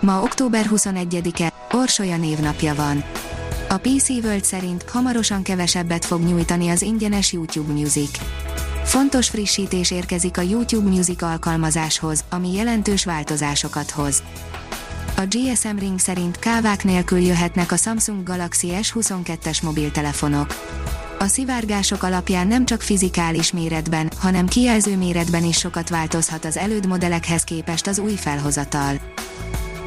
Ma 0.00 0.22
október 0.22 0.66
21-e, 0.70 1.52
Orsolya 1.72 2.16
névnapja 2.16 2.74
van. 2.74 3.04
A 3.68 3.76
PC 3.76 4.08
World 4.08 4.44
szerint 4.44 4.90
hamarosan 4.90 5.42
kevesebbet 5.42 6.04
fog 6.04 6.22
nyújtani 6.22 6.68
az 6.68 6.82
ingyenes 6.82 7.32
YouTube 7.32 7.72
Music. 7.72 8.18
Fontos 8.84 9.28
frissítés 9.28 9.90
érkezik 9.90 10.38
a 10.38 10.40
YouTube 10.40 10.88
Music 10.88 11.22
alkalmazáshoz, 11.22 12.24
ami 12.30 12.52
jelentős 12.52 13.04
változásokat 13.04 13.90
hoz. 13.90 14.22
A 15.16 15.26
GSM 15.28 15.76
Ring 15.78 15.98
szerint 15.98 16.38
kávák 16.38 16.84
nélkül 16.84 17.18
jöhetnek 17.18 17.72
a 17.72 17.76
Samsung 17.76 18.22
Galaxy 18.22 18.68
S22-es 18.82 19.62
mobiltelefonok. 19.62 20.54
A 21.18 21.26
szivárgások 21.26 22.02
alapján 22.02 22.46
nem 22.46 22.64
csak 22.64 22.82
fizikális 22.82 23.52
méretben, 23.52 24.10
hanem 24.18 24.46
kijelző 24.46 24.96
méretben 24.96 25.44
is 25.44 25.58
sokat 25.58 25.88
változhat 25.88 26.44
az 26.44 26.56
előd 26.56 26.86
modellekhez 26.86 27.42
képest 27.42 27.86
az 27.86 27.98
új 27.98 28.14
felhozatal. 28.14 29.00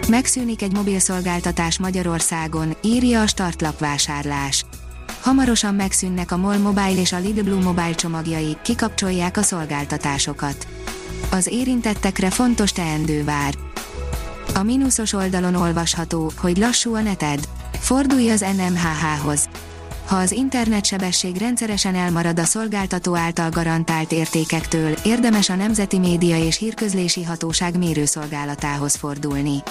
Megszűnik 0.10 0.62
egy 0.62 0.74
mobilszolgáltatás 0.74 1.80
Magyarországon, 1.80 2.76
írja 2.82 3.22
a 3.22 3.28
startlap 3.28 3.80
vásárlás. 3.80 4.66
Hamarosan 5.22 5.76
megszűnnek 5.76 6.32
a 6.32 6.38
MOL 6.38 6.58
Mobile 6.58 7.00
és 7.00 7.12
a 7.12 7.20
Lidl 7.20 7.42
Blue 7.42 7.64
Mobile 7.64 7.96
csomagjai, 7.96 8.58
kikapcsolják 8.64 9.38
a 9.38 9.42
szolgáltatásokat. 9.42 10.68
Az 11.32 11.48
érintettekre 11.48 12.30
fontos 12.30 12.72
teendő 12.72 13.24
vár. 13.24 13.54
A 14.56 14.64
mínuszos 14.64 15.14
oldalon 15.14 15.56
olvasható, 15.56 16.32
hogy 16.38 16.58
lassú 16.58 16.96
a 16.96 17.02
neted. 17.02 17.48
Fordulj 17.80 18.30
az 18.30 18.46
NMHH-hoz 18.58 19.50
ha 20.12 20.18
az 20.18 20.32
internetsebesség 20.32 21.38
rendszeresen 21.38 21.96
elmarad 21.96 22.40
a 22.40 22.44
szolgáltató 22.44 23.16
által 23.16 23.50
garantált 23.50 24.12
értékektől, 24.12 24.94
érdemes 25.04 25.50
a 25.50 25.56
Nemzeti 25.56 26.00
Média 26.00 26.46
és 26.46 26.58
Hírközlési 26.58 27.24
Hatóság 27.24 27.78
mérőszolgálatához 27.78 28.96
fordulni. 28.96 29.64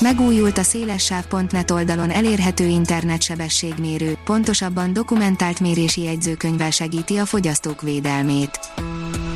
Megújult 0.00 0.58
a 0.58 0.62
szélessáv.net 0.62 1.70
oldalon 1.70 2.10
elérhető 2.10 2.66
internetsebességmérő, 2.66 4.18
pontosabban 4.24 4.92
dokumentált 4.92 5.60
mérési 5.60 6.02
jegyzőkönyvvel 6.02 6.70
segíti 6.70 7.16
a 7.16 7.24
fogyasztók 7.24 7.82
védelmét. 7.82 8.58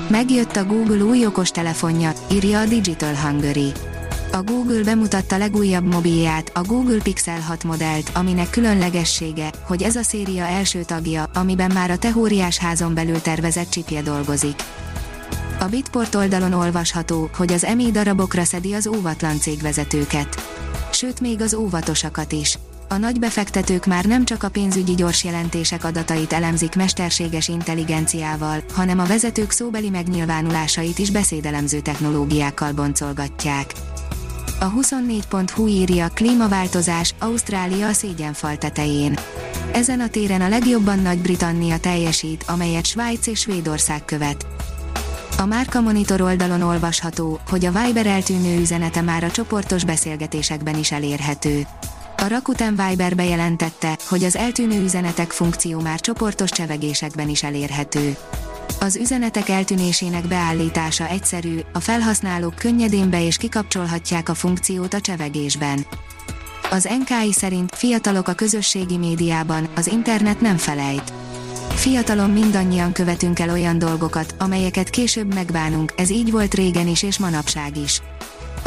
Megjött 0.08 0.56
a 0.56 0.64
Google 0.64 1.05
új 1.05 1.27
okos 1.27 1.50
telefonja, 1.50 2.12
írja 2.33 2.60
a 2.60 2.64
Digital 2.64 3.14
Hungary 3.14 3.72
a 4.37 4.42
Google 4.42 4.83
bemutatta 4.83 5.37
legújabb 5.37 5.84
mobilját, 5.84 6.51
a 6.55 6.62
Google 6.62 6.98
Pixel 7.03 7.41
6 7.41 7.65
modellt, 7.65 8.11
aminek 8.15 8.51
különlegessége, 8.51 9.51
hogy 9.67 9.83
ez 9.83 9.97
a 9.97 10.03
széria 10.03 10.45
első 10.45 10.83
tagja, 10.83 11.31
amiben 11.34 11.70
már 11.75 11.91
a 11.91 11.98
teóriás 11.98 12.59
házon 12.59 12.95
belül 12.95 13.20
tervezett 13.20 13.70
csipje 13.70 14.03
dolgozik. 14.03 14.62
A 15.61 15.65
Bitport 15.65 16.15
oldalon 16.15 16.53
olvasható, 16.53 17.31
hogy 17.37 17.53
az 17.53 17.65
EMI 17.65 17.91
darabokra 17.91 18.45
szedi 18.45 18.75
az 18.75 18.87
óvatlan 18.87 19.39
cégvezetőket. 19.39 20.37
Sőt 20.93 21.21
még 21.21 21.41
az 21.41 21.55
óvatosakat 21.55 22.33
is. 22.33 22.59
A 22.89 22.97
nagy 22.97 23.19
befektetők 23.19 23.87
már 23.87 24.05
nem 24.05 24.25
csak 24.25 24.43
a 24.43 24.48
pénzügyi 24.48 24.95
gyors 24.95 25.25
jelentések 25.25 25.84
adatait 25.84 26.33
elemzik 26.33 26.75
mesterséges 26.75 27.48
intelligenciával, 27.48 28.62
hanem 28.72 28.99
a 28.99 29.06
vezetők 29.06 29.50
szóbeli 29.50 29.91
megnyilvánulásait 29.91 30.99
is 30.99 31.10
beszédelemző 31.10 31.81
technológiákkal 31.81 32.72
boncolgatják. 32.72 33.72
A 34.59 34.72
24.hu 34.72 35.67
írja 35.67 36.09
klímaváltozás, 36.15 37.15
Ausztrália 37.19 37.87
a 37.87 37.93
szégyenfal 37.93 38.56
tetején. 38.56 39.19
Ezen 39.72 40.00
a 40.00 40.09
téren 40.09 40.41
a 40.41 40.49
legjobban 40.49 40.99
Nagy-Britannia 40.99 41.78
teljesít, 41.78 42.44
amelyet 42.47 42.84
Svájc 42.84 43.27
és 43.27 43.41
Svédország 43.41 44.05
követ. 44.05 44.47
A 45.39 45.47
Márka 45.47 45.81
Monitor 45.81 46.21
oldalon 46.21 46.62
olvasható, 46.62 47.41
hogy 47.49 47.65
a 47.65 47.72
Viber 47.72 48.06
eltűnő 48.06 48.61
üzenete 48.61 49.00
már 49.00 49.25
a 49.25 49.31
csoportos 49.31 49.84
beszélgetésekben 49.84 50.78
is 50.78 50.93
elérhető. 50.93 51.66
A 52.16 52.27
Rakuten 52.28 52.81
Viber 52.89 53.15
bejelentette, 53.15 53.99
hogy 54.09 54.25
az 54.25 54.37
eltűnő 54.37 54.83
üzenetek 54.83 55.31
funkció 55.31 55.81
már 55.81 56.00
csoportos 56.00 56.50
csevegésekben 56.50 57.28
is 57.28 57.43
elérhető. 57.43 58.16
Az 58.81 58.97
üzenetek 58.97 59.49
eltűnésének 59.49 60.27
beállítása 60.27 61.09
egyszerű, 61.09 61.59
a 61.72 61.81
felhasználók 61.81 62.54
könnyedén 62.54 63.10
be 63.10 63.25
és 63.25 63.37
kikapcsolhatják 63.37 64.28
a 64.28 64.34
funkciót 64.34 64.94
a 64.94 65.00
csevegésben. 65.00 65.87
Az 66.71 66.88
NKI 66.99 67.32
szerint 67.32 67.75
fiatalok 67.75 68.28
a 68.28 68.32
közösségi 68.32 68.97
médiában, 68.97 69.69
az 69.77 69.87
internet 69.87 70.41
nem 70.41 70.56
felejt. 70.56 71.12
Fiatalon 71.69 72.31
mindannyian 72.31 72.93
követünk 72.93 73.38
el 73.38 73.50
olyan 73.50 73.78
dolgokat, 73.78 74.34
amelyeket 74.38 74.91
később 74.91 75.34
megbánunk, 75.34 75.93
ez 75.97 76.10
így 76.10 76.31
volt 76.31 76.54
régen 76.54 76.88
is 76.88 77.03
és 77.03 77.19
manapság 77.19 77.77
is. 77.77 78.03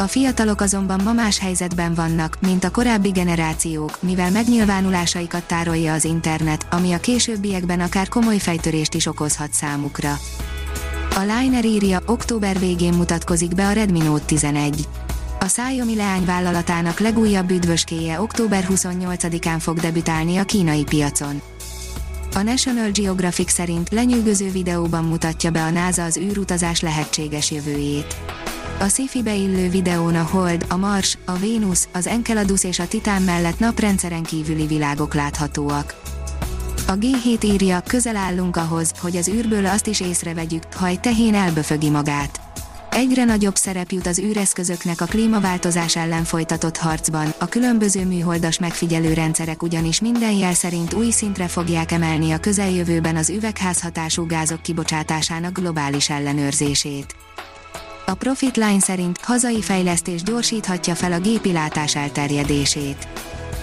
A 0.00 0.06
fiatalok 0.06 0.60
azonban 0.60 1.00
ma 1.04 1.12
más 1.12 1.38
helyzetben 1.38 1.94
vannak, 1.94 2.36
mint 2.40 2.64
a 2.64 2.70
korábbi 2.70 3.08
generációk, 3.08 4.02
mivel 4.02 4.30
megnyilvánulásaikat 4.30 5.46
tárolja 5.46 5.92
az 5.92 6.04
internet, 6.04 6.66
ami 6.70 6.92
a 6.92 6.98
későbbiekben 6.98 7.80
akár 7.80 8.08
komoly 8.08 8.38
fejtörést 8.38 8.94
is 8.94 9.06
okozhat 9.06 9.52
számukra. 9.52 10.18
A 11.16 11.20
Liner 11.20 11.64
írja, 11.64 12.00
október 12.06 12.58
végén 12.58 12.92
mutatkozik 12.92 13.54
be 13.54 13.66
a 13.66 13.72
Redmi 13.72 13.98
Note 13.98 14.24
11. 14.24 14.88
A 15.40 15.44
Xiaomi 15.44 15.96
leányvállalatának 15.96 16.98
legújabb 16.98 17.50
üdvöskéje 17.50 18.20
október 18.20 18.66
28-án 18.70 19.58
fog 19.58 19.78
debütálni 19.78 20.36
a 20.36 20.44
kínai 20.44 20.84
piacon. 20.84 21.40
A 22.34 22.42
National 22.42 22.90
Geographic 22.90 23.52
szerint 23.52 23.88
lenyűgöző 23.90 24.50
videóban 24.50 25.04
mutatja 25.04 25.50
be 25.50 25.62
a 25.62 25.70
NASA 25.70 26.04
az 26.04 26.16
űrutazás 26.16 26.80
lehetséges 26.80 27.50
jövőjét. 27.50 28.16
A 28.80 28.88
sci 28.88 29.22
beillő 29.22 29.68
videón 29.68 30.14
a 30.14 30.22
Hold, 30.22 30.64
a 30.68 30.76
Mars, 30.76 31.18
a 31.24 31.32
Vénusz, 31.32 31.88
az 31.92 32.06
Enceladus 32.06 32.64
és 32.64 32.78
a 32.78 32.88
Titán 32.88 33.22
mellett 33.22 33.58
naprendszeren 33.58 34.22
kívüli 34.22 34.66
világok 34.66 35.14
láthatóak. 35.14 36.00
A 36.86 36.92
G7 36.92 37.44
írja, 37.44 37.80
közel 37.86 38.16
állunk 38.16 38.56
ahhoz, 38.56 38.92
hogy 39.00 39.16
az 39.16 39.28
űrből 39.28 39.66
azt 39.66 39.86
is 39.86 40.00
észrevegyük, 40.00 40.62
ha 40.74 40.86
egy 40.86 41.00
tehén 41.00 41.34
elböfögi 41.34 41.90
magát. 41.90 42.40
Egyre 42.90 43.24
nagyobb 43.24 43.56
szerep 43.56 43.90
jut 43.90 44.06
az 44.06 44.18
űreszközöknek 44.18 45.00
a 45.00 45.04
klímaváltozás 45.04 45.96
ellen 45.96 46.24
folytatott 46.24 46.76
harcban, 46.76 47.34
a 47.38 47.46
különböző 47.48 48.06
műholdas 48.06 48.58
megfigyelő 48.58 49.12
rendszerek 49.12 49.62
ugyanis 49.62 50.00
minden 50.00 50.32
jel 50.32 50.54
szerint 50.54 50.92
új 50.92 51.10
szintre 51.10 51.48
fogják 51.48 51.92
emelni 51.92 52.30
a 52.30 52.38
közeljövőben 52.38 53.16
az 53.16 53.30
üvegházhatású 53.30 54.26
gázok 54.26 54.62
kibocsátásának 54.62 55.58
globális 55.58 56.10
ellenőrzését. 56.10 57.14
A 58.10 58.14
Profitline 58.14 58.80
szerint 58.80 59.18
hazai 59.20 59.62
fejlesztés 59.62 60.22
gyorsíthatja 60.22 60.94
fel 60.94 61.12
a 61.12 61.18
gépi 61.18 61.52
látás 61.52 61.96
elterjedését. 61.96 63.08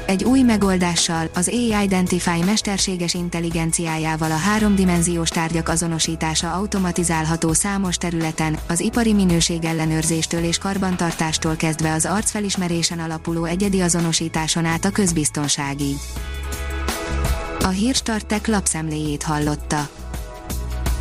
Egy 0.05 0.23
új 0.23 0.41
megoldással, 0.41 1.29
az 1.33 1.47
AI 1.47 1.83
Identify 1.83 2.43
mesterséges 2.45 3.13
intelligenciájával 3.13 4.31
a 4.31 4.35
háromdimenziós 4.35 5.29
tárgyak 5.29 5.69
azonosítása 5.69 6.53
automatizálható 6.53 7.53
számos 7.53 7.97
területen, 7.97 8.57
az 8.67 8.79
ipari 8.79 9.13
minőség 9.13 9.63
ellenőrzéstől 9.63 10.43
és 10.43 10.57
karbantartástól 10.57 11.55
kezdve 11.55 11.93
az 11.93 12.05
arcfelismerésen 12.05 12.99
alapuló 12.99 13.45
egyedi 13.45 13.81
azonosításon 13.81 14.65
át 14.65 14.85
a 14.85 14.91
közbiztonságig. 14.91 15.95
A 17.59 17.67
Hírstartek 17.67 18.47
lapszemléjét 18.47 19.23
hallotta. 19.23 19.96